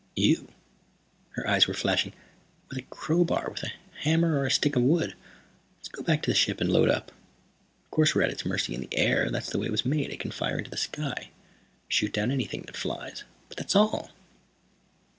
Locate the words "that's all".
13.59-14.09